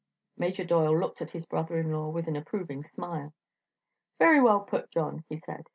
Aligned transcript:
Major 0.35 0.63
Doyle 0.63 0.97
looked 0.99 1.21
at 1.21 1.29
his 1.29 1.45
brother 1.45 1.77
in 1.77 1.91
law 1.91 2.09
with 2.09 2.27
an 2.27 2.35
approving 2.35 2.83
smile. 2.83 3.35
"Very 4.17 4.41
well 4.41 4.61
put, 4.61 4.89
John," 4.89 5.25
he 5.29 5.37
said. 5.37 5.69